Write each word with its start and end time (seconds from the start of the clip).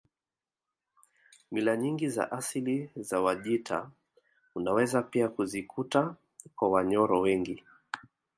Mila 1.51 1.77
nyingi 1.77 2.09
za 2.09 2.31
asili 2.31 2.89
za 2.95 3.21
Wajita 3.21 3.91
unaweza 4.55 5.01
pia 5.03 5.29
kuzikuta 5.29 6.15
kwa 6.55 6.69
Wanyoro 6.69 7.21
wengi 7.21 7.63